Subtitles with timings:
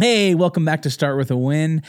[0.00, 1.82] Hey, welcome back to Start with a Win.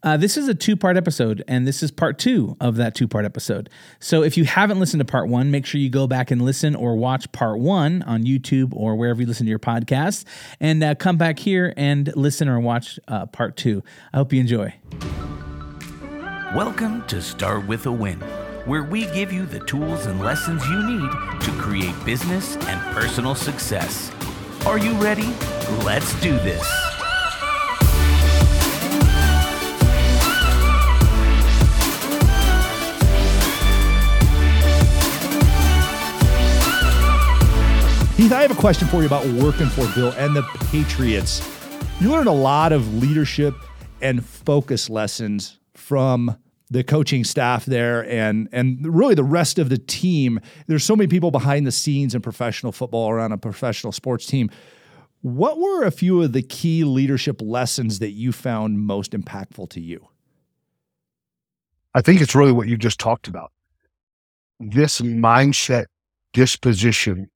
[0.00, 3.08] Uh, this is a two part episode, and this is part two of that two
[3.08, 3.68] part episode.
[3.98, 6.76] So if you haven't listened to part one, make sure you go back and listen
[6.76, 10.24] or watch part one on YouTube or wherever you listen to your podcasts,
[10.60, 13.82] and uh, come back here and listen or watch uh, part two.
[14.12, 14.72] I hope you enjoy.
[16.54, 18.20] Welcome to Start with a Win,
[18.64, 21.10] where we give you the tools and lessons you need
[21.40, 24.12] to create business and personal success.
[24.66, 25.34] Are you ready?
[25.82, 26.85] Let's do this.
[38.16, 41.46] Heath, I have a question for you about working for Bill and the Patriots.
[42.00, 43.54] You learned a lot of leadership
[44.00, 46.34] and focus lessons from
[46.70, 50.40] the coaching staff there and and really the rest of the team.
[50.66, 54.50] There's so many people behind the scenes in professional football around a professional sports team.
[55.20, 59.80] What were a few of the key leadership lessons that you found most impactful to
[59.82, 60.08] you?
[61.94, 63.52] I think it's really what you just talked about.
[64.58, 65.84] This mindset
[66.32, 67.28] disposition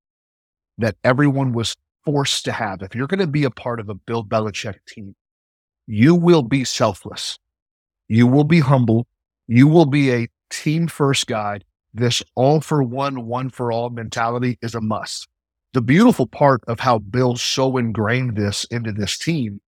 [0.81, 2.83] that everyone was forced to have.
[2.83, 5.15] If you're going to be a part of a Bill Belichick team,
[5.87, 7.39] you will be selfless.
[8.09, 9.07] You will be humble.
[9.47, 11.61] You will be a team first guy.
[11.93, 15.27] This all for one, one for all mentality is a must.
[15.73, 19.61] The beautiful part of how Bill so ingrained this into this team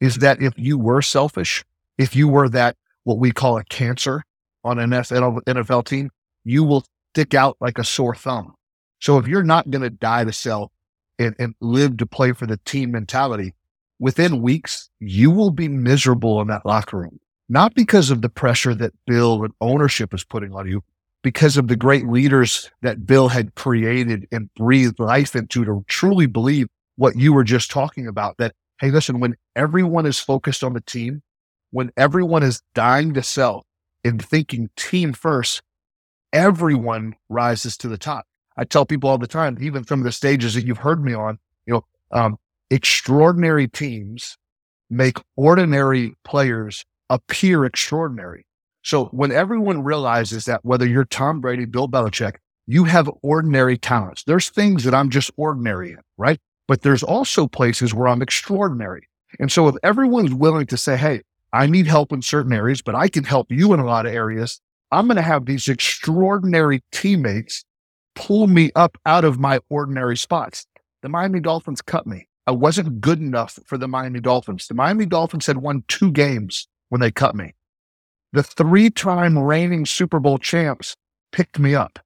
[0.00, 1.64] is that if you were selfish,
[1.98, 4.24] if you were that, what we call a cancer
[4.64, 6.10] on an NFL, team,
[6.44, 8.54] you will stick out like a sore thumb.
[9.00, 10.72] So if you're not going to die to sell
[11.18, 13.54] and, and live to play for the team mentality,
[13.98, 17.20] within weeks, you will be miserable in that locker room.
[17.48, 20.82] Not because of the pressure that Bill and ownership is putting on you,
[21.22, 26.26] because of the great leaders that Bill had created and breathed life into to truly
[26.26, 28.36] believe what you were just talking about.
[28.38, 31.22] That, hey, listen, when everyone is focused on the team,
[31.70, 33.66] when everyone is dying to sell
[34.04, 35.62] and thinking team first,
[36.32, 38.27] everyone rises to the top.
[38.58, 41.38] I tell people all the time, even from the stages that you've heard me on,
[41.64, 42.38] you know, um,
[42.70, 44.36] extraordinary teams
[44.90, 48.44] make ordinary players appear extraordinary.
[48.82, 52.34] So when everyone realizes that whether you're Tom Brady, Bill Belichick,
[52.66, 54.24] you have ordinary talents.
[54.24, 56.40] There's things that I'm just ordinary in, right?
[56.66, 59.08] But there's also places where I'm extraordinary.
[59.38, 62.94] And so if everyone's willing to say, Hey, I need help in certain areas, but
[62.94, 64.60] I can help you in a lot of areas.
[64.90, 67.64] I'm going to have these extraordinary teammates
[68.18, 70.66] pull me up out of my ordinary spots.
[71.02, 72.26] The Miami Dolphins cut me.
[72.48, 74.66] I wasn't good enough for the Miami Dolphins.
[74.66, 77.54] The Miami Dolphins had won two games when they cut me.
[78.32, 80.96] The three time reigning Super Bowl champs
[81.30, 82.00] picked me up.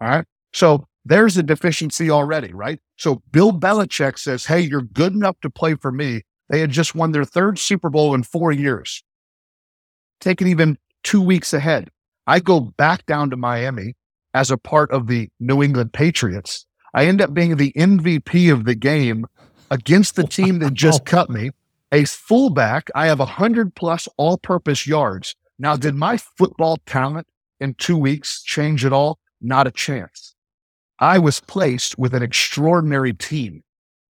[0.00, 0.24] All right.
[0.52, 2.78] So there's a deficiency already, right?
[2.96, 6.22] So Bill Belichick says, Hey, you're good enough to play for me.
[6.48, 9.02] They had just won their third Super Bowl in four years,
[10.20, 11.90] taken even two weeks ahead.
[12.26, 13.94] I go back down to Miami
[14.34, 16.66] as a part of the New England Patriots.
[16.94, 19.26] I end up being the MVP of the game
[19.70, 21.50] against the team that just cut me.
[21.92, 25.34] A fullback, I have 100 plus all purpose yards.
[25.58, 27.26] Now, did my football talent
[27.60, 29.18] in two weeks change at all?
[29.40, 30.34] Not a chance.
[30.98, 33.62] I was placed with an extraordinary team.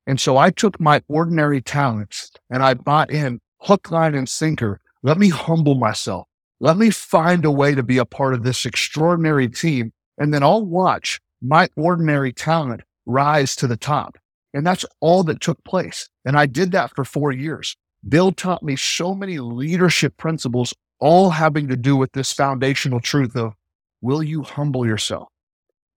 [0.08, 4.82] And so I took my ordinary talents and I bought in hook, line, and sinker.
[5.04, 6.28] Let me humble myself.
[6.60, 10.44] Let me find a way to be a part of this extraordinary team and then
[10.44, 14.18] I'll watch my ordinary talent rise to the top.
[14.54, 16.10] And that's all that took place.
[16.26, 17.76] And I did that for four years.
[18.08, 23.36] Bill taught me so many leadership principles, all having to do with this foundational truth
[23.36, 23.54] of
[24.02, 25.28] will you humble yourself?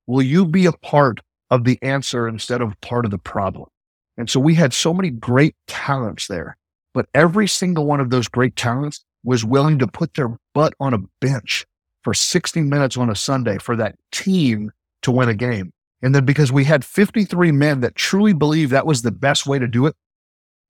[0.07, 3.69] Will you be a part of the answer instead of part of the problem?
[4.17, 6.57] And so we had so many great talents there,
[6.93, 10.93] but every single one of those great talents was willing to put their butt on
[10.93, 11.65] a bench
[12.03, 14.71] for 60 minutes on a Sunday for that team
[15.03, 15.73] to win a game.
[16.03, 19.59] And then because we had 53 men that truly believed that was the best way
[19.59, 19.95] to do it,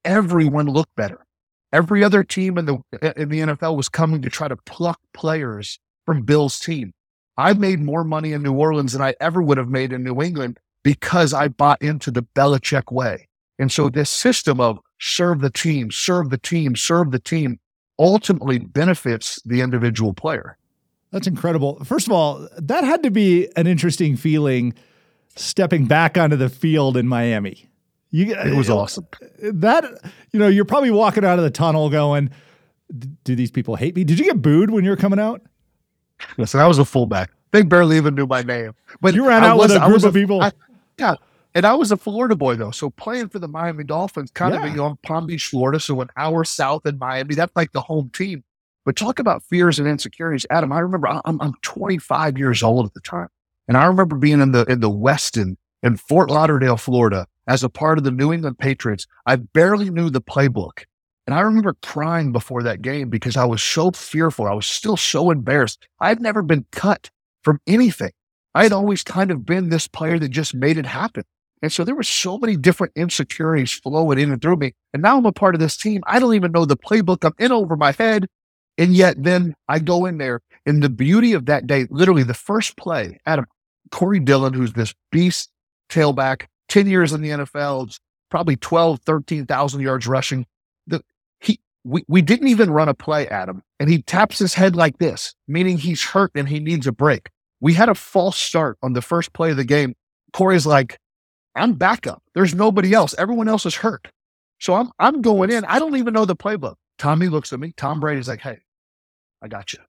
[0.04, 1.24] everyone looked better.
[1.72, 2.74] Every other team in the
[3.16, 6.92] in the NFL was coming to try to pluck players from Bill's team.
[7.38, 10.20] I made more money in New Orleans than I ever would have made in New
[10.20, 13.28] England because I bought into the Belichick way.
[13.58, 17.58] And so this system of serve the team, serve the team, serve the team
[17.98, 20.58] ultimately benefits the individual player.
[21.12, 21.82] That's incredible.
[21.84, 24.74] First of all, that had to be an interesting feeling
[25.36, 27.68] stepping back onto the field in Miami.
[28.10, 29.06] You, it was uh, awesome.
[29.40, 29.84] That,
[30.32, 32.30] you know, you're probably walking out of the tunnel going,
[33.24, 34.04] do these people hate me?
[34.04, 35.42] Did you get booed when you were coming out?
[36.36, 37.30] Listen, I was a fullback.
[37.52, 38.72] They barely even knew my name.
[39.00, 40.42] But you ran out was, with a group of people.
[40.42, 40.52] I,
[40.98, 41.14] yeah,
[41.54, 44.64] And I was a Florida boy though, so playing for the Miami Dolphins, kind Yeah.
[44.64, 47.34] of you know, Palm Beach, Florida, so an hour south in Miami.
[47.34, 48.44] That's like the home team.
[48.84, 50.72] But talk about fears and insecurities, Adam.
[50.72, 53.28] I remember I'm I'm 25 years old at the time,
[53.68, 57.68] and I remember being in the in the Westin in Fort Lauderdale, Florida, as a
[57.68, 59.06] part of the New England Patriots.
[59.26, 60.84] I barely knew the playbook,
[61.26, 64.46] and I remember crying before that game because I was so fearful.
[64.46, 65.86] I was still so embarrassed.
[66.00, 67.10] I'd never been cut
[67.42, 68.12] from anything.
[68.54, 71.24] I had always kind of been this player that just made it happen.
[71.62, 74.74] And so there were so many different insecurities flowing in and through me.
[74.92, 76.02] And now I'm a part of this team.
[76.06, 77.24] I don't even know the playbook.
[77.24, 78.26] I'm in over my head.
[78.82, 80.40] And yet then I go in there.
[80.66, 83.46] And the beauty of that day, literally the first play, Adam,
[83.92, 85.50] Corey Dillon, who's this beast
[85.88, 87.96] tailback, 10 years in the NFL,
[88.28, 90.46] probably 12, 13,000 yards rushing.
[90.88, 91.00] The,
[91.38, 93.62] he, we, we didn't even run a play, Adam.
[93.78, 97.30] And he taps his head like this, meaning he's hurt and he needs a break.
[97.60, 99.94] We had a false start on the first play of the game.
[100.32, 100.98] Corey's like,
[101.54, 102.20] I'm backup.
[102.34, 103.14] There's nobody else.
[103.16, 104.08] Everyone else is hurt.
[104.58, 105.64] So I'm I'm going in.
[105.66, 106.74] I don't even know the playbook.
[106.98, 107.74] Tommy looks at me.
[107.76, 108.58] Tom Brady's like, hey,
[109.42, 109.80] I got you.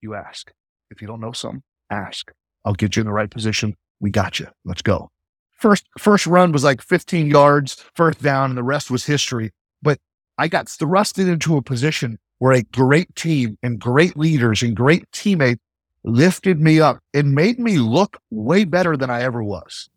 [0.00, 0.50] You ask.
[0.90, 2.30] If you don't know something, ask.
[2.64, 3.76] I'll get you in the right position.
[4.00, 4.48] We got you.
[4.64, 5.10] Let's go.
[5.52, 9.50] First first run was like 15 yards, first down, and the rest was history.
[9.82, 9.98] But
[10.38, 15.04] I got thrusted into a position where a great team and great leaders and great
[15.12, 15.60] teammates
[16.02, 19.88] lifted me up and made me look way better than I ever was.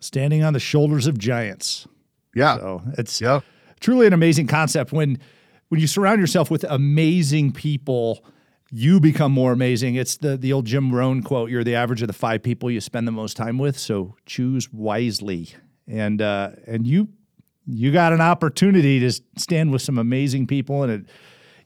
[0.00, 1.86] Standing on the shoulders of giants.
[2.34, 2.58] Yeah.
[2.58, 3.40] So it's Yeah.
[3.80, 5.18] truly an amazing concept when
[5.68, 8.24] when you surround yourself with amazing people
[8.70, 9.94] you become more amazing.
[9.94, 12.80] It's the the old jim rohn quote you're the average of the five people you
[12.80, 15.54] spend the most time with so choose wisely.
[15.86, 17.08] And uh and you
[17.66, 21.06] you got an opportunity to stand with some amazing people and it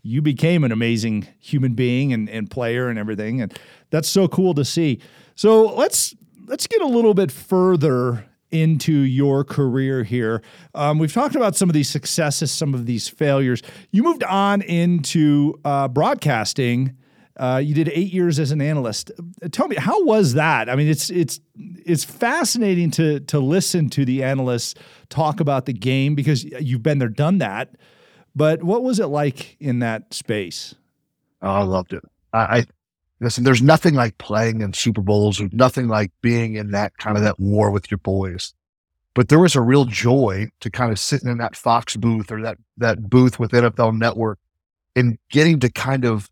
[0.05, 3.57] you became an amazing human being and, and player and everything and
[3.91, 5.01] that's so cool to see.
[5.35, 6.15] So let's
[6.47, 10.43] let's get a little bit further into your career here
[10.75, 14.63] um, we've talked about some of these successes some of these failures you moved on
[14.63, 16.97] into uh, broadcasting
[17.39, 19.11] uh, you did eight years as an analyst.
[19.53, 20.69] Tell me, how was that?
[20.69, 24.75] I mean, it's it's it's fascinating to to listen to the analysts
[25.09, 27.71] talk about the game because you've been there, done that.
[28.35, 30.75] But what was it like in that space?
[31.41, 32.05] Oh, I loved it.
[32.33, 32.67] I,
[33.23, 33.45] listen.
[33.45, 37.23] There's nothing like playing in Super Bowls, or nothing like being in that kind of
[37.23, 38.53] that war with your boys.
[39.15, 42.43] But there was a real joy to kind of sitting in that Fox booth or
[42.43, 44.39] that that booth with NFL Network
[44.97, 46.31] and getting to kind of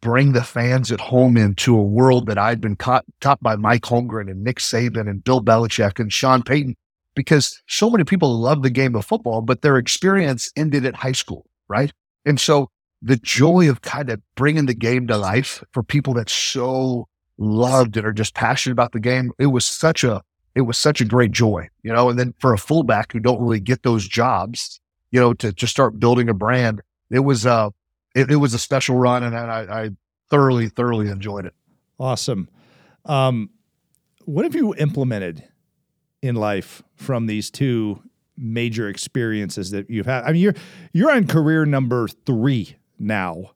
[0.00, 3.82] bring the fans at home into a world that I'd been caught, taught by Mike
[3.82, 6.76] Holmgren and Nick Saban and Bill Belichick and Sean Payton,
[7.14, 11.12] because so many people love the game of football, but their experience ended at high
[11.12, 11.90] school, right?
[12.26, 12.70] And so
[13.04, 17.06] the joy of kind of bringing the game to life for people that so
[17.36, 20.22] loved and are just passionate about the game, it was such a
[20.54, 22.08] it was such a great joy, you know.
[22.08, 24.80] And then for a fullback who don't really get those jobs,
[25.10, 26.80] you know, to to start building a brand,
[27.10, 27.70] it was uh
[28.14, 29.90] it, it was a special run, and I, I
[30.30, 31.54] thoroughly thoroughly enjoyed it.
[32.00, 32.48] Awesome.
[33.04, 33.50] Um,
[34.24, 35.44] what have you implemented
[36.22, 38.02] in life from these two
[38.38, 40.24] major experiences that you've had?
[40.24, 40.54] I mean, you're
[40.94, 43.52] you're on career number three now.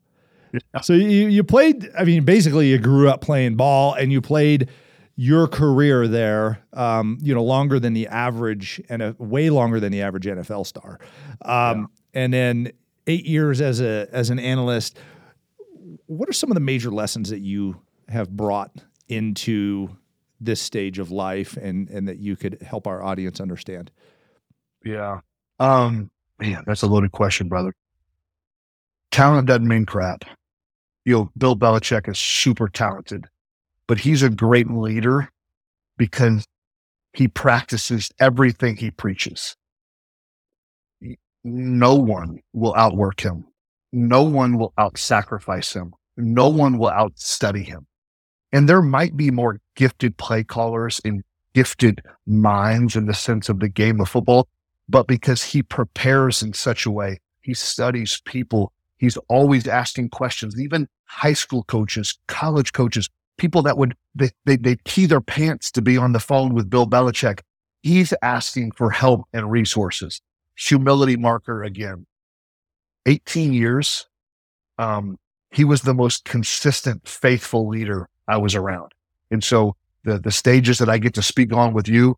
[0.81, 1.89] So you you played.
[1.97, 4.69] I mean, basically, you grew up playing ball, and you played
[5.15, 6.63] your career there.
[6.73, 10.65] Um, you know, longer than the average, and a, way longer than the average NFL
[10.65, 10.99] star.
[11.43, 12.71] Um, And then
[13.05, 14.97] eight years as a as an analyst.
[16.07, 18.71] What are some of the major lessons that you have brought
[19.07, 19.89] into
[20.41, 23.91] this stage of life, and and that you could help our audience understand?
[24.83, 25.19] Yeah.
[25.59, 26.09] Um,
[26.39, 27.73] man, that's a loaded question, brother.
[29.11, 30.23] Talent doesn't mean crap.
[31.05, 33.25] You know, Bill Belichick is super talented,
[33.87, 35.29] but he's a great leader
[35.97, 36.45] because
[37.13, 39.55] he practices everything he preaches.
[41.43, 43.45] No one will outwork him.
[43.91, 45.93] No one will out sacrifice him.
[46.17, 47.87] No one will outstudy him.
[48.51, 51.23] And there might be more gifted play callers and
[51.53, 54.47] gifted minds in the sense of the game of football,
[54.87, 58.71] but because he prepares in such a way, he studies people.
[58.99, 64.57] He's always asking questions, even high school coaches, college coaches, people that would, they, they,
[64.57, 67.39] they key their pants to be on the phone with Bill Belichick.
[67.81, 70.21] He's asking for help and resources.
[70.57, 72.05] Humility marker again.
[73.05, 74.07] 18 years.
[74.77, 75.17] Um,
[75.51, 78.91] he was the most consistent, faithful leader I was around.
[79.31, 82.17] And so the, the stages that I get to speak on with you,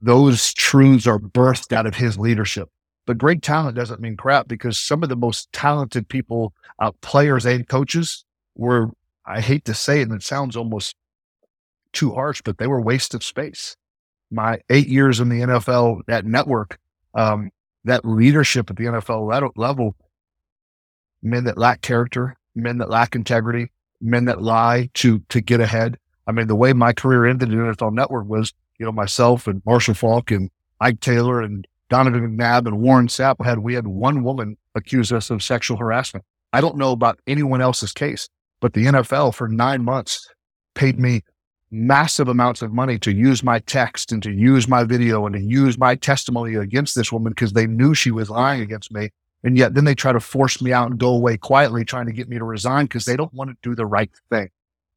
[0.00, 2.68] those truths are birthed out of his leadership.
[3.08, 7.46] But great talent doesn't mean crap because some of the most talented people, uh, players
[7.46, 8.22] and coaches,
[8.54, 8.90] were,
[9.24, 10.94] I hate to say it, and it sounds almost
[11.94, 13.78] too harsh, but they were waste of space.
[14.30, 16.78] my eight years in the NFL that network,
[17.14, 17.50] um,
[17.84, 19.96] that leadership at the NFL level,
[21.22, 23.70] men that lack character, men that lack integrity,
[24.02, 25.96] men that lie to to get ahead.
[26.26, 29.46] I mean, the way my career ended in the NFL Network was, you know, myself
[29.46, 33.86] and Marshall Faulk and Ike Taylor and Donovan McNabb and Warren Sapp had we had
[33.86, 36.24] one woman accuse us of sexual harassment.
[36.52, 38.28] I don't know about anyone else's case,
[38.60, 40.28] but the NFL for nine months
[40.74, 41.22] paid me
[41.70, 45.40] massive amounts of money to use my text and to use my video and to
[45.40, 49.10] use my testimony against this woman because they knew she was lying against me.
[49.44, 52.12] And yet then they try to force me out and go away quietly, trying to
[52.12, 54.48] get me to resign because they don't want to do the right thing.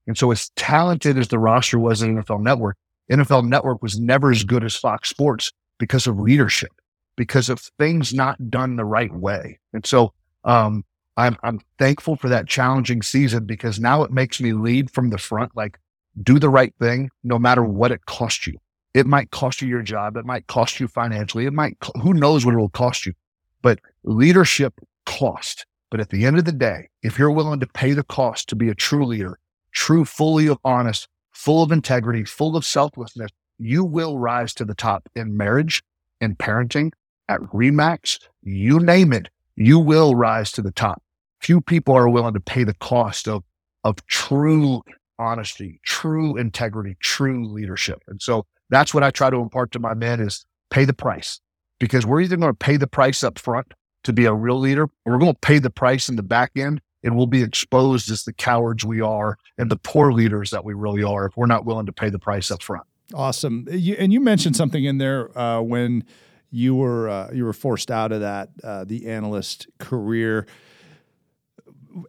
[0.08, 2.78] And so as talented as the roster was in NFL Network,
[3.12, 6.72] NFL Network was never as good as Fox Sports because of leadership,
[7.16, 9.60] because of things not done the right way.
[9.74, 10.14] And so
[10.44, 10.84] um,
[11.18, 15.18] I'm I'm thankful for that challenging season because now it makes me lead from the
[15.18, 15.78] front, like
[16.24, 18.58] do the right thing, no matter what it costs you.
[18.94, 20.18] It might cost you your job.
[20.18, 21.46] It might cost you financially.
[21.46, 23.14] It might, who knows what it will cost you,
[23.62, 24.74] but leadership
[25.06, 25.66] cost.
[25.90, 28.56] But at the end of the day, if you're willing to pay the cost to
[28.56, 29.40] be a true leader,
[29.72, 35.08] true, fully honest, full of integrity, full of selflessness, you will rise to the top
[35.16, 35.84] in marriage,
[36.20, 36.92] in parenting,
[37.30, 41.02] at RE/MAX, you name it, you will rise to the top.
[41.40, 43.44] Few people are willing to pay the cost of,
[43.84, 44.82] of true
[45.18, 48.04] honesty, true integrity, true leadership.
[48.08, 51.40] And so that's what I try to impart to my men is pay the price
[51.80, 53.74] because we're either going to pay the price up front
[54.04, 56.52] to be a real leader or we're going to pay the price in the back
[56.56, 60.64] end and we'll be exposed as the cowards we are and the poor leaders that
[60.64, 62.86] we really are if we're not willing to pay the price up front.
[63.14, 63.68] Awesome.
[63.70, 66.04] You, and you mentioned something in there uh, when
[66.52, 70.46] you were uh, you were forced out of that uh, the analyst career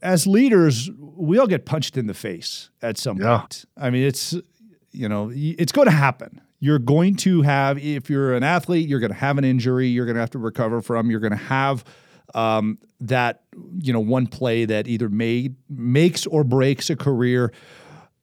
[0.00, 3.38] as leaders, we all get punched in the face at some yeah.
[3.38, 3.64] point.
[3.76, 4.34] I mean, it's
[4.92, 6.40] you know, it's going to happen.
[6.60, 9.88] You're going to have, if you're an athlete, you're going to have an injury.
[9.88, 11.10] You're going to have to recover from.
[11.10, 11.82] You're going to have
[12.34, 13.42] um, that
[13.78, 17.52] you know one play that either made makes or breaks a career.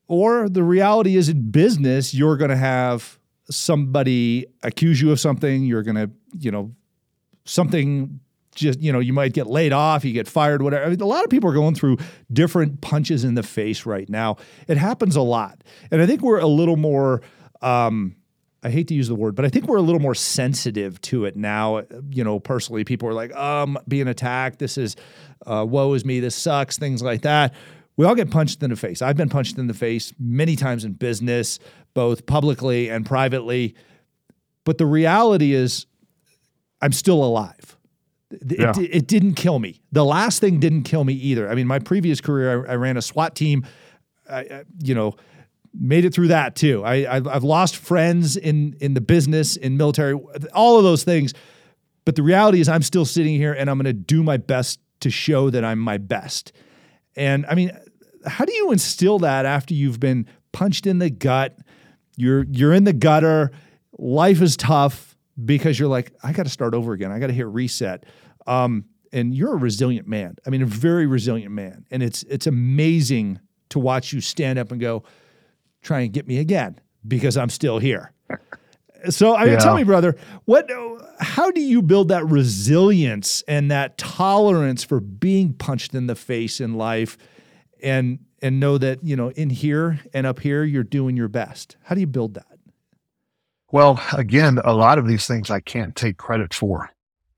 [0.08, 3.19] Or the reality is in business, you're going to have
[3.50, 5.64] somebody accuse you of something.
[5.64, 6.72] You're going to, you know,
[7.46, 8.20] something
[8.56, 11.06] just you know you might get laid off you get fired whatever I mean, a
[11.06, 11.98] lot of people are going through
[12.34, 14.38] different punches in the face right now
[14.68, 17.22] it happens a lot and i think we're a little more
[17.62, 18.16] um,
[18.62, 21.26] I hate to use the word, but I think we're a little more sensitive to
[21.26, 21.84] it now.
[22.10, 24.60] You know, personally, people are like, um, being attacked.
[24.60, 24.96] This is,
[25.46, 26.20] uh, woe is me.
[26.20, 26.78] This sucks.
[26.78, 27.54] Things like that.
[27.96, 29.02] We all get punched in the face.
[29.02, 31.60] I've been punched in the face many times in business,
[31.94, 33.76] both publicly and privately.
[34.64, 35.86] But the reality is,
[36.82, 37.78] I'm still alive.
[38.32, 38.72] It, yeah.
[38.72, 39.82] it, it, didn't kill me.
[39.92, 41.50] The last thing didn't kill me either.
[41.50, 43.66] I mean, my previous career, I, I ran a SWAT team.
[44.30, 45.16] I, I, you know,
[45.74, 46.84] made it through that too.
[46.84, 50.14] I, I've, I've lost friends in in the business, in military,
[50.54, 51.34] all of those things.
[52.06, 54.80] But the reality is, I'm still sitting here, and I'm going to do my best
[55.02, 56.52] to show that I'm my best.
[57.16, 57.72] And I mean,
[58.26, 61.58] how do you instill that after you've been punched in the gut?
[62.20, 63.52] You're you're in the gutter.
[63.98, 67.12] Life is tough because you're like, I got to start over again.
[67.12, 68.06] I got to hit reset.
[68.46, 70.36] Um, and you're a resilient man.
[70.46, 71.86] I mean, a very resilient man.
[71.92, 75.04] And it's it's amazing to watch you stand up and go,
[75.82, 78.14] try and get me again because I'm still here.
[79.10, 79.60] So I mean, yeah.
[79.60, 80.70] tell me, brother, what?
[81.22, 86.60] How do you build that resilience and that tolerance for being punched in the face
[86.60, 87.18] in life,
[87.82, 91.78] and and know that you know in here and up here you're doing your best?
[91.84, 92.60] How do you build that?
[93.72, 96.90] Well, again, a lot of these things I can't take credit for.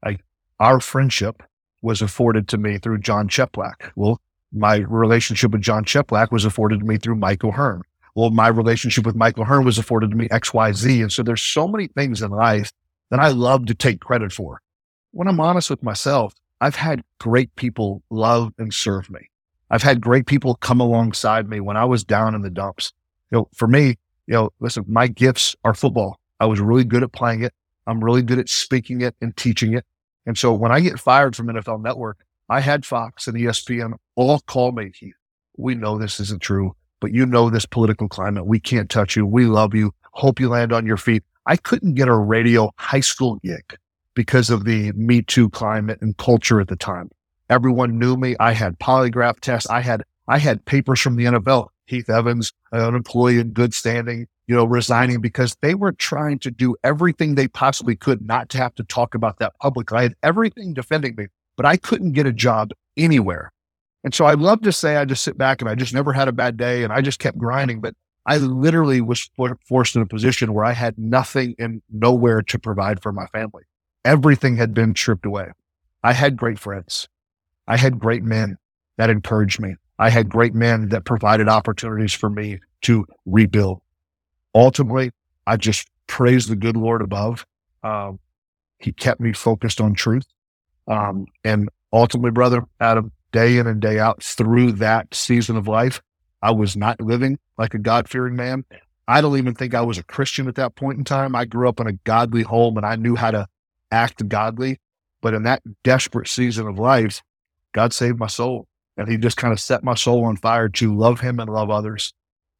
[0.06, 0.20] I,
[0.60, 1.44] our friendship
[1.82, 3.92] was afforded to me through Jon Cheplak.
[3.96, 4.22] Well,
[4.54, 7.82] my relationship with Jon Cheplak was afforded to me through Michael Hearn.
[8.16, 11.02] Well, my relationship with Michael Hearn was afforded to me XYZ.
[11.02, 12.72] And so there's so many things in life
[13.10, 14.62] that I love to take credit for.
[15.12, 19.31] When I'm honest with myself, I've had great people love and serve me.
[19.72, 22.92] I've had great people come alongside me when I was down in the dumps.
[23.32, 23.98] You know, for me,
[24.28, 26.20] you know, listen, my gifts are football.
[26.42, 27.54] I was really good at playing it.
[27.88, 29.86] I'm really good at speaking it and teaching it.
[30.26, 34.42] And so when I get fired from NFL Network, I had Fox and ESPN all
[34.42, 34.92] call me.
[35.56, 38.46] We know this isn't true, but you know this political climate.
[38.46, 39.26] We can't touch you.
[39.26, 39.94] We love you.
[40.12, 41.24] Hope you land on your feet.
[41.46, 43.78] I couldn't get a radio high school gig
[44.16, 47.10] because of the Me Too climate and culture at the time.
[47.52, 48.36] Everyone knew me.
[48.40, 49.70] I had polygraph tests.
[49.70, 51.68] I had I had papers from the NFL.
[51.86, 56.50] Heath Evans, an employee in good standing, you know, resigning because they were trying to
[56.50, 59.98] do everything they possibly could not to have to talk about that publicly.
[59.98, 61.28] I had everything defending me,
[61.58, 63.52] but I couldn't get a job anywhere.
[64.06, 66.30] And so I love to say I just sit back and I just never had
[66.30, 67.82] a bad day and I just kept grinding.
[67.82, 69.30] But I literally was
[69.68, 73.64] forced in a position where I had nothing and nowhere to provide for my family.
[74.06, 75.52] Everything had been stripped away.
[76.02, 77.10] I had great friends.
[77.68, 78.58] I had great men
[78.98, 79.76] that encouraged me.
[79.98, 83.82] I had great men that provided opportunities for me to rebuild.
[84.54, 85.12] Ultimately,
[85.46, 87.46] I just praise the good Lord above.
[87.84, 88.20] Um,
[88.80, 90.26] he kept me focused on truth.
[90.88, 96.02] Um, and ultimately, brother Adam, day in and day out through that season of life,
[96.42, 98.66] I was not living like a God fearing man.
[99.08, 101.36] I don't even think I was a Christian at that point in time.
[101.36, 103.48] I grew up in a godly home and I knew how to
[103.92, 104.80] act godly.
[105.22, 107.22] But in that desperate season of life,
[107.74, 110.96] God saved my soul and he just kind of set my soul on fire to
[110.96, 112.14] love him and love others.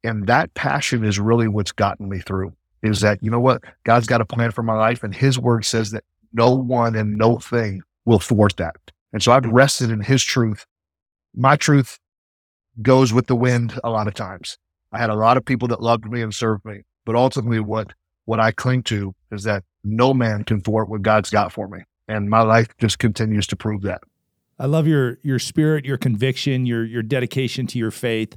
[0.04, 2.52] And that passion is really what's gotten me through
[2.82, 3.62] is that, you know what?
[3.84, 5.02] God's got a plan for my life.
[5.02, 8.76] And his word says that no one and no thing will thwart that.
[9.12, 10.66] And so I've rested in his truth.
[11.34, 11.98] My truth
[12.80, 14.58] goes with the wind a lot of times.
[14.90, 17.92] I had a lot of people that loved me and served me, but ultimately what,
[18.24, 21.80] what I cling to is that no man can thwart what God's got for me.
[22.08, 24.02] And my life just continues to prove that.
[24.62, 28.36] I love your your spirit, your conviction, your your dedication to your faith.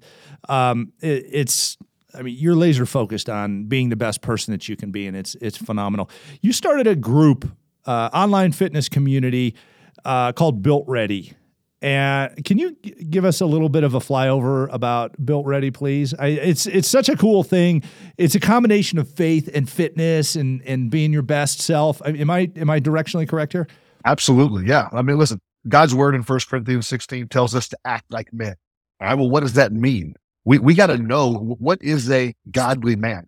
[0.49, 1.77] Um, it, it's
[2.15, 5.15] I mean, you're laser focused on being the best person that you can be, and
[5.15, 6.09] it's it's phenomenal.
[6.41, 7.47] You started a group,
[7.85, 9.53] uh, online fitness community
[10.03, 11.33] uh, called Built Ready.
[11.81, 16.15] And can you give us a little bit of a flyover about Built Ready, please?
[16.15, 17.83] I, it's it's such a cool thing.
[18.17, 22.01] It's a combination of faith and fitness and and being your best self.
[22.03, 23.67] I, am I am I directionally correct here?
[24.05, 24.89] Absolutely, yeah.
[24.91, 28.55] I mean, listen, God's word in 1 Corinthians 16 tells us to act like men.
[29.01, 30.15] All right, well, what does that mean?
[30.45, 33.27] We we got to know what is a godly man.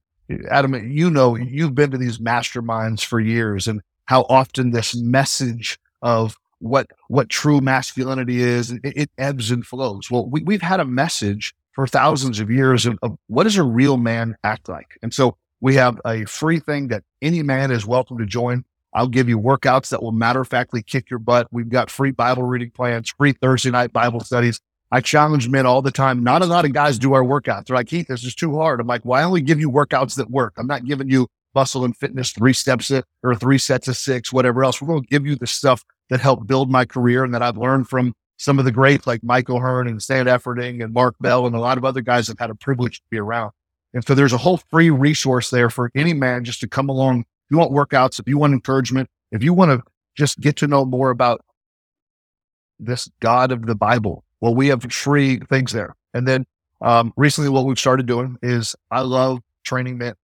[0.50, 5.80] Adam, you know, you've been to these masterminds for years, and how often this message
[6.02, 8.72] of what what true masculinity is.
[8.72, 10.12] It, it ebbs and flows.
[10.12, 13.64] Well, we, we've had a message for thousands of years of, of what does a
[13.64, 17.86] real man act like, and so we have a free thing that any man is
[17.86, 18.64] welcome to join.
[18.98, 21.48] I'll give you workouts that will matter of factly kick your butt.
[21.52, 24.60] We've got free Bible reading plans, free Thursday night Bible studies.
[24.92, 26.24] I challenge men all the time.
[26.24, 27.66] Not a lot of guys do our workouts.
[27.66, 28.80] They're like, Heath, this is too hard.
[28.80, 30.54] I'm like, why well, only give you workouts that work.
[30.58, 34.34] I'm not giving you muscle and fitness three steps it or three sets of six,
[34.34, 34.82] whatever else.
[34.82, 37.58] We're going to give you the stuff that helped build my career and that I've
[37.58, 41.46] learned from some of the greats like Mike O'Hearn and Stan Efferding and Mark Bell
[41.46, 43.52] and a lot of other guys I've had a privilege to be around.
[43.94, 47.26] And so there's a whole free resource there for any man just to come along.
[47.48, 49.82] If you want workouts, if you want encouragement, if you want to
[50.18, 51.46] just get to know more about
[52.78, 55.96] this God of the Bible, well, we have free things there.
[56.14, 56.46] And then
[56.82, 60.16] um, recently, what we've started doing is I love training men.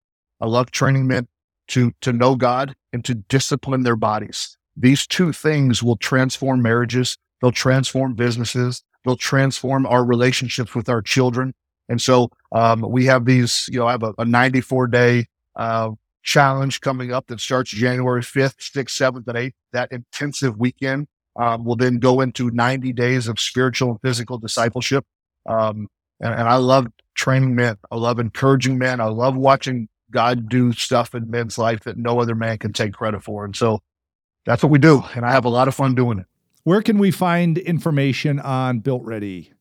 [0.41, 1.29] I love training men
[1.69, 4.57] to to know God and to discipline their bodies.
[4.75, 7.17] These two things will transform marriages.
[7.41, 8.83] They'll transform businesses.
[9.05, 11.53] They'll transform our relationships with our children.
[11.88, 15.91] And so um, we have these, you know, I have a, a 94 day uh,
[16.23, 19.53] challenge coming up that starts January 5th, 6th, 7th, and 8th.
[19.73, 25.05] That intensive weekend um, will then go into 90 days of spiritual and physical discipleship.
[25.47, 25.88] Um,
[26.19, 27.77] and, and I love training men.
[27.91, 28.99] I love encouraging men.
[28.99, 32.93] I love watching God do stuff in men's life that no other man can take
[32.93, 33.45] credit for.
[33.45, 33.81] And so
[34.45, 35.03] that's what we do.
[35.15, 36.25] And I have a lot of fun doing it.
[36.63, 39.51] Where can we find information on Built Ready?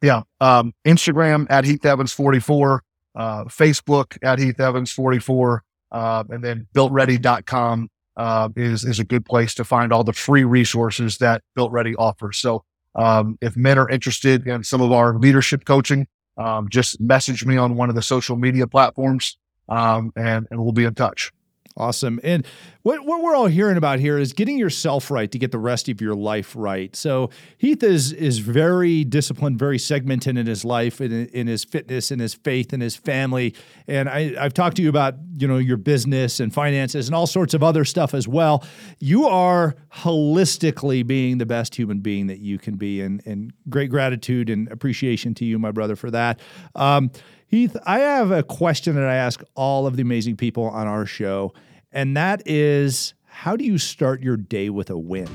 [0.00, 0.22] Yeah.
[0.40, 2.82] Um, Instagram at Heath Evans 44,
[3.14, 9.24] uh, Facebook at Heath Evans 44, uh, and then builtready.com uh, is, is a good
[9.24, 12.38] place to find all the free resources that Built Ready offers.
[12.38, 17.44] So um, if men are interested in some of our leadership coaching, um, just message
[17.44, 19.36] me on one of the social media platforms
[19.68, 21.32] um, and, and we'll be in touch.
[21.76, 22.20] Awesome.
[22.22, 22.46] And
[22.82, 25.88] what, what we're all hearing about here is getting yourself right to get the rest
[25.88, 26.94] of your life right.
[26.94, 32.10] So Heath is is very disciplined, very segmented in his life, in, in his fitness,
[32.10, 33.54] in his faith, in his family.
[33.86, 37.26] And I, I've talked to you about you know your business and finances and all
[37.26, 38.64] sorts of other stuff as well.
[38.98, 43.90] You are holistically being the best human being that you can be, and and great
[43.90, 46.40] gratitude and appreciation to you, my brother, for that.
[46.74, 47.10] Um,
[47.52, 51.04] Heath, I have a question that I ask all of the amazing people on our
[51.04, 51.52] show,
[51.92, 55.28] and that is how do you start your day with a win?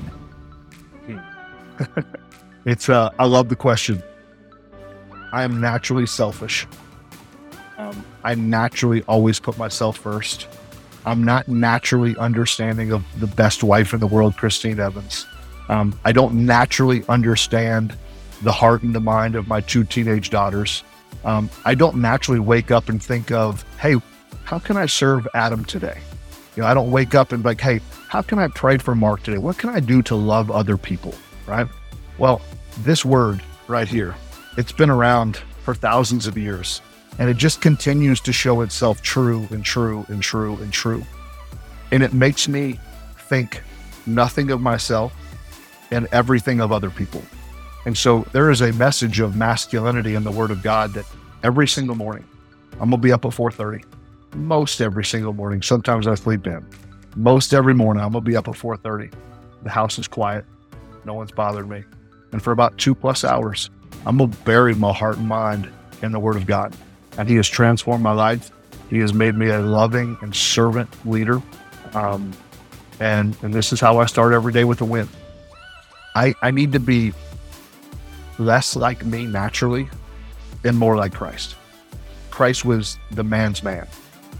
[2.64, 4.02] it's, uh, I love the question.
[5.32, 6.66] I am naturally selfish.
[7.76, 10.48] Um, I naturally always put myself first.
[11.06, 15.24] I'm not naturally understanding of the best wife in the world, Christine Evans.
[15.68, 17.96] Um, I don't naturally understand
[18.42, 20.82] the heart and the mind of my two teenage daughters.
[21.24, 23.96] Um, I don't naturally wake up and think of, hey,
[24.44, 26.00] how can I serve Adam today?
[26.56, 29.22] You know, I don't wake up and like, hey, how can I pray for Mark
[29.22, 29.38] today?
[29.38, 31.14] What can I do to love other people?
[31.46, 31.66] Right?
[32.18, 32.40] Well,
[32.80, 34.14] this word right here,
[34.56, 36.80] it's been around for thousands of years.
[37.18, 41.04] And it just continues to show itself true and true and true and true.
[41.90, 42.78] And it makes me
[43.28, 43.62] think
[44.06, 45.12] nothing of myself
[45.90, 47.22] and everything of other people.
[47.88, 51.06] And so there is a message of masculinity in the word of God that
[51.42, 52.22] every single morning,
[52.72, 53.82] I'm gonna be up at 4:30.
[54.36, 55.62] Most every single morning.
[55.62, 56.66] Sometimes I sleep in.
[57.16, 59.10] Most every morning I'm gonna be up at 4:30.
[59.62, 60.44] The house is quiet.
[61.06, 61.82] No one's bothered me.
[62.30, 63.70] And for about two plus hours,
[64.04, 65.70] I'm gonna bury my heart and mind
[66.02, 66.76] in the word of God.
[67.16, 68.50] And he has transformed my life.
[68.90, 71.40] He has made me a loving and servant leader.
[71.94, 72.32] Um,
[73.00, 75.08] and and this is how I start every day with a win.
[76.14, 77.14] I, I need to be
[78.38, 79.88] less like me naturally
[80.64, 81.56] and more like Christ.
[82.30, 83.86] Christ was the man's man.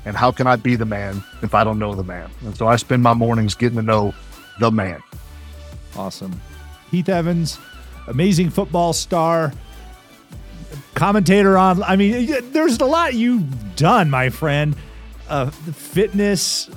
[0.05, 2.31] And how can I be the man if I don't know the man?
[2.43, 4.15] And so I spend my mornings getting to know
[4.61, 5.03] the man.
[5.97, 6.41] Awesome.
[6.91, 7.59] Heath Evans,
[8.07, 9.53] amazing football star,
[10.95, 11.83] commentator on.
[11.83, 14.77] I mean, there's a lot you've done, my friend.
[15.29, 16.71] Uh, fitness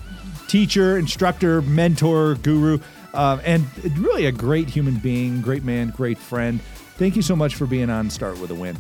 [0.48, 2.80] teacher, instructor, mentor, guru,
[3.14, 3.66] uh, and
[3.98, 6.60] really a great human being, great man, great friend.
[7.02, 8.78] Thank you so much for being on Start with a Win.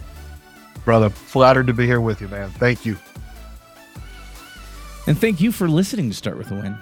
[0.85, 2.51] Brother, flattered to be here with you, man.
[2.51, 2.95] Thank you.
[5.07, 6.77] And thank you for listening to Start with a Win.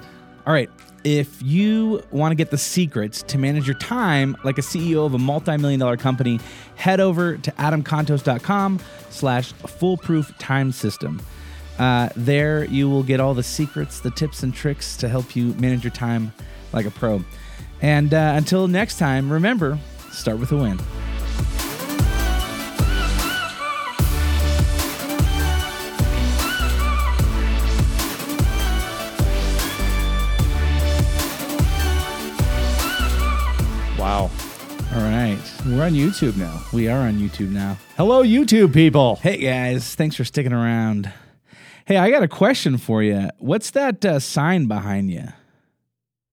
[0.46, 0.70] All right.
[1.06, 5.14] If you want to get the secrets to manage your time like a CEO of
[5.14, 6.42] a multi-million dollar company,
[6.76, 11.22] head over to adamcontos.com slash foolproof time system.
[11.78, 15.54] Uh, there you will get all the secrets, the tips and tricks to help you
[15.54, 16.34] manage your time
[16.74, 17.24] like a pro.
[17.82, 19.80] And uh, until next time, remember,
[20.12, 20.78] start with a win.
[35.40, 35.66] Right.
[35.66, 36.64] We're on YouTube now.
[36.74, 37.78] We are on YouTube now.
[37.98, 39.18] Hello, YouTube people.
[39.18, 39.96] Hey, guys.
[39.96, 41.12] Thanks for sticking around.
[41.86, 43.30] Hey, I got a question for you.
[43.40, 45.28] What's that uh, sign behind you?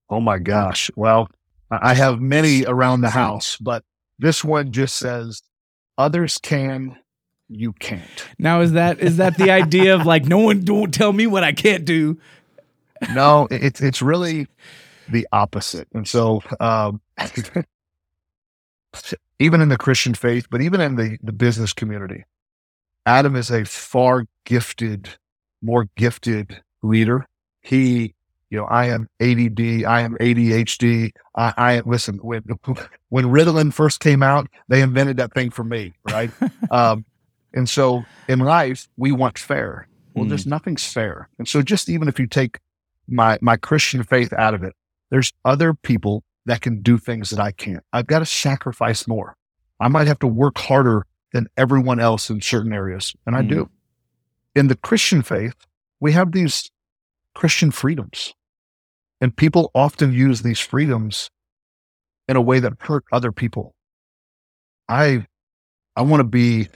[0.09, 0.91] Oh my gosh.
[0.95, 1.29] Well,
[1.69, 3.83] I have many around the house, but
[4.19, 5.41] this one just says,
[5.97, 6.97] others can,
[7.49, 8.27] you can't.
[8.37, 11.43] Now, is that is that the idea of like no one don't tell me what
[11.43, 12.17] I can't do?
[13.13, 14.47] No, it's it's really
[15.09, 15.87] the opposite.
[15.93, 17.01] And so, um,
[19.39, 22.23] even in the Christian faith, but even in the, the business community,
[23.05, 25.09] Adam is a far gifted,
[25.61, 27.25] more gifted leader.
[27.61, 28.13] He,
[28.49, 31.11] you know, I am ADD, I am ADHD.
[31.35, 32.43] I, I listen, when,
[33.09, 36.31] when Ritalin first came out, they invented that thing for me, right?
[36.71, 37.05] um,
[37.53, 39.87] and so in life, we want fair.
[40.13, 40.29] Well, Mm.
[40.29, 41.29] just nothing's fair.
[41.37, 42.59] And so just even if you take
[43.07, 44.73] my, my Christian faith out of it,
[45.11, 47.83] there's other people that can do things that I can't.
[47.93, 49.35] I've got to sacrifice more.
[49.79, 53.15] I might have to work harder than everyone else in certain areas.
[53.25, 53.49] And I Mm.
[53.49, 53.69] do.
[54.55, 55.55] In the Christian faith,
[55.99, 56.71] we have these
[57.35, 58.33] Christian freedoms.
[59.19, 61.29] And people often use these freedoms
[62.27, 63.75] in a way that hurt other people.
[64.87, 65.27] I
[65.95, 66.69] I want to be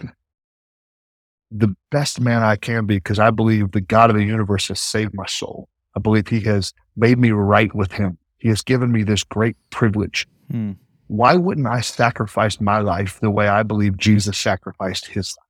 [1.51, 4.79] the best man I can be because I believe the God of the universe has
[4.79, 5.69] saved my soul.
[5.95, 8.17] I believe he has made me right with him.
[8.41, 10.27] He has given me this great privilege.
[10.49, 10.71] Hmm.
[11.07, 15.47] Why wouldn't I sacrifice my life the way I believe Jesus sacrificed his life?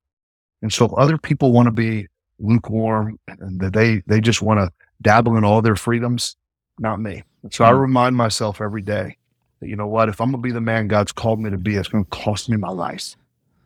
[0.60, 4.70] And so other people want to be lukewarm and that they, they just want to
[5.00, 6.36] dabble in all their freedoms,
[6.78, 7.22] not me.
[7.42, 7.78] And so I Hmm.
[7.78, 9.16] remind myself every day
[9.60, 11.56] that, you know what, if I'm going to be the man God's called me to
[11.58, 13.16] be, it's going to cost me my life.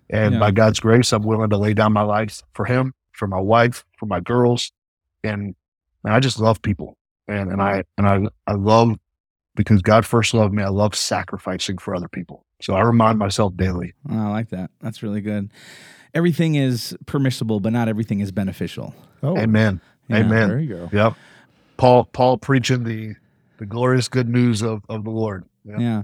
[0.08, 0.40] And Yeah.
[0.40, 3.84] by God's grace, I'm willing to lay down my life for him, for my wife,
[3.98, 4.70] for my girls.
[5.24, 5.56] And,
[6.04, 6.96] and I just love people.
[7.26, 8.96] And, and I, and I, I love
[9.56, 10.62] because God first loved me.
[10.62, 12.44] I love sacrificing for other people.
[12.62, 13.94] So I remind myself daily.
[14.10, 14.70] Oh, I like that.
[14.80, 15.50] That's really good.
[16.14, 18.94] Everything is permissible, but not everything is beneficial.
[19.22, 19.80] Oh, Amen.
[20.08, 20.48] Yeah, Amen.
[20.48, 20.90] there you go.
[20.92, 21.14] Yep.
[21.76, 23.16] Paul, Paul preaching the,
[23.58, 25.44] the glorious good news of, of the Lord.
[25.64, 25.80] Yep.
[25.80, 26.02] Yeah.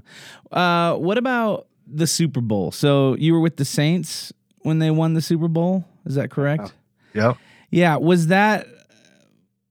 [0.50, 2.72] Uh, what about the Super Bowl?
[2.72, 5.84] So you were with the Saints when they won the Super Bowl.
[6.04, 6.74] Is that correct?
[7.14, 7.36] Yep.
[7.70, 7.96] Yeah.
[7.96, 8.66] Was that?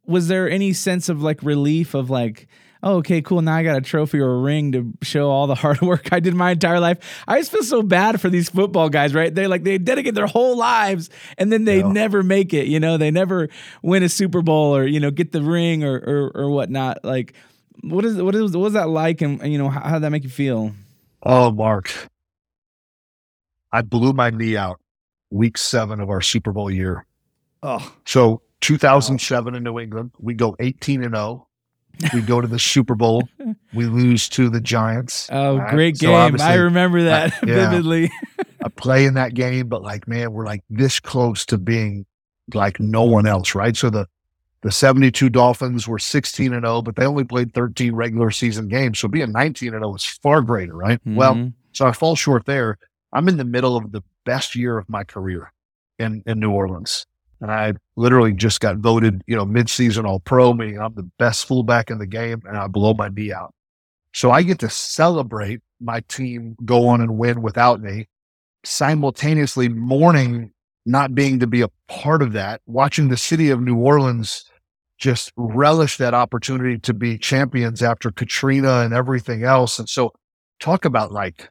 [0.08, 2.48] Was there any sense of like relief of like,
[2.84, 3.42] oh, okay, cool.
[3.42, 6.20] Now I got a trophy or a ring to show all the hard work I
[6.20, 7.24] did my entire life.
[7.28, 9.34] I just feel so bad for these football guys, right?
[9.34, 11.92] They like they dedicate their whole lives and then they Yeah.
[11.92, 12.68] never make it.
[12.68, 13.50] You know, they never
[13.82, 17.04] win a Super Bowl or you know get the ring or or, or whatnot.
[17.04, 17.34] Like,
[17.82, 19.22] what is what is what was that like?
[19.22, 20.74] And you know, how, how did that make you feel?
[21.24, 21.92] Oh, Mark.
[23.72, 24.80] I blew my knee out
[25.30, 27.06] week seven of our Super Bowl year.
[27.64, 31.48] Oh, So 2007 in New England, we go 18 and 0.
[32.14, 33.28] We go to the Super Bowl.
[33.74, 35.28] We lose to the Giants.
[35.32, 35.70] Oh, right?
[35.72, 36.40] great So game!
[36.42, 37.70] I remember that yeah.
[37.70, 38.12] vividly.
[38.64, 42.06] I play in that game, but like, man, we're like this close to being
[42.54, 43.76] like no one else, right?
[43.76, 44.08] So the
[44.62, 49.00] the 72 Dolphins were 16 and 0, but they only played 13 regular season games.
[49.00, 51.00] So being 19 and 0 is far greater, right?
[51.06, 51.54] Well, Mhm.
[51.72, 52.78] so I fall short there.
[53.14, 55.52] I'm in the middle of the best year of my career
[55.98, 57.08] in, in New Orleans.
[57.42, 61.46] And I literally just got voted, you know, midseason all pro, meaning I'm the best
[61.46, 63.54] fullback in the game, and I blow my knee out.
[64.14, 68.08] So I get to celebrate my team go on and win without me,
[68.64, 70.52] simultaneously mourning
[70.86, 74.46] not being to be a part of that, watching the city of New Orleans
[74.98, 79.80] just relish that opportunity to be champions after Katrina and everything else.
[79.80, 80.14] And so
[80.60, 81.50] talk about like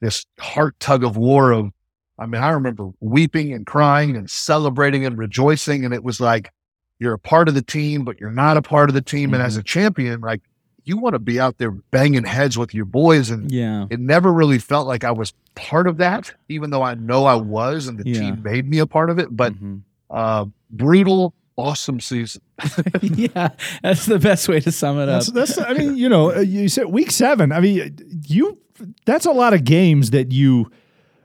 [0.00, 1.70] this heart tug of war of,
[2.18, 5.84] I mean, I remember weeping and crying and celebrating and rejoicing.
[5.84, 6.50] And it was like,
[6.98, 9.32] you're a part of the team, but you're not a part of the team.
[9.34, 10.40] And as a champion, like
[10.84, 13.30] you want to be out there banging heads with your boys.
[13.30, 13.86] And Yeah.
[13.90, 17.34] it never really felt like I was part of that, even though I know I
[17.36, 18.20] was and the Yeah.
[18.20, 19.28] team made me a part of it.
[19.36, 19.82] But Mhm.
[20.10, 22.40] uh, brutal, awesome season.
[23.02, 23.50] yeah,
[23.82, 25.24] that's the best way to sum it up.
[25.26, 27.52] That's, that's I mean, you know, uh, you said week seven.
[27.52, 28.58] I mean, you
[29.04, 30.70] that's a lot of games that you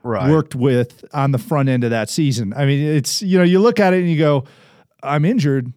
[0.04, 0.30] Right.
[0.30, 2.52] worked with on the front end of that season.
[2.54, 4.44] I mean, it's you know, you look at it and you go,
[5.02, 5.72] I'm injured,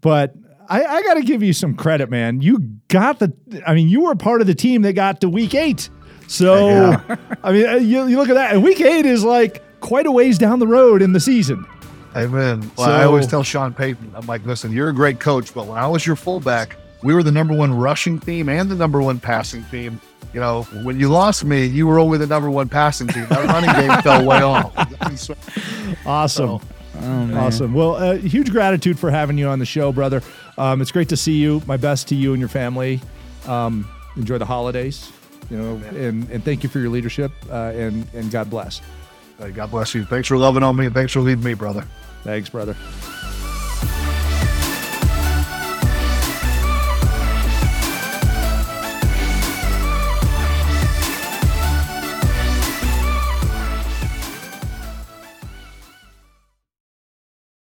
[0.00, 0.34] but
[0.68, 2.40] I, I got to give you some credit, man.
[2.40, 3.32] You got the.
[3.66, 5.90] I mean, you were part of the team that got to week eight.
[6.28, 7.16] So, Yeah.
[7.42, 10.12] I mean, uh, you, you look at that, and week eight is like quite a
[10.12, 11.66] ways down the road in the season.
[12.14, 12.70] Amen.
[12.76, 15.78] Well, I always tell Sean Payton, I'm like, listen, you're a great coach, but when
[15.78, 19.20] I was your fullback, we were the number one rushing team and the number one
[19.20, 20.00] passing team.
[20.32, 23.26] You know, when you lost me, you were only the number one passing team.
[23.28, 24.72] That running game fell way off.
[26.06, 26.60] Awesome.
[26.60, 26.60] oh.
[27.34, 27.74] Awesome.
[27.74, 30.22] Well, uh, huge gratitude for having you on the show, brother.
[30.58, 31.62] Um, it's great to see you.
[31.66, 33.00] My best to you and your family.
[33.46, 35.10] Um, enjoy the holidays,
[35.48, 37.30] you know, and, and thank you for your leadership.
[37.48, 38.82] Uh, and and God bless.
[39.54, 40.04] God bless you.
[40.04, 41.84] Thanks for loving on me thanks for leading me, brother.
[42.24, 42.76] Thanks, brother.